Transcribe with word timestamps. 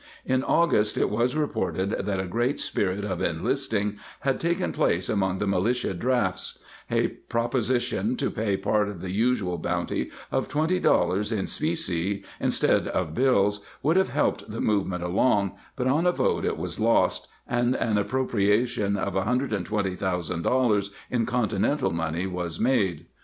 ^ 0.01 0.03
In 0.25 0.43
August 0.43 0.97
it 0.97 1.11
was 1.11 1.35
reported 1.35 1.91
that" 1.91 2.19
a 2.19 2.25
great 2.25 2.59
spirit 2.59 3.03
of 3.05 3.19
inlisting" 3.21 3.99
had 4.27 4.39
taken 4.39 4.71
place 4.71 5.07
among 5.09 5.37
the 5.37 5.45
militia 5.45 5.93
drafts.* 5.93 6.57
A 6.89 7.09
proposition 7.09 8.15
to 8.15 8.31
pay 8.31 8.57
part 8.57 8.89
of 8.89 9.01
the 9.01 9.11
usual 9.11 9.59
bounty 9.59 10.09
of 10.31 10.49
$20 10.49 11.37
in 11.37 11.45
specie 11.45 12.23
instead 12.39 12.87
of 12.87 13.13
bills 13.13 13.63
would 13.83 13.95
have 13.95 14.09
helped 14.09 14.49
the 14.49 14.59
movement 14.59 15.03
along, 15.03 15.51
but 15.75 15.85
on 15.85 16.07
a 16.07 16.11
vote 16.11 16.45
it 16.45 16.57
was 16.57 16.79
lost, 16.79 17.27
and 17.47 17.75
an 17.75 17.99
appropriation 17.99 18.97
of 18.97 19.13
$120,000 19.13 20.89
in 21.11 21.25
Continental 21.27 21.91
money 21.91 22.25
was 22.25 22.59
made. 22.59 23.05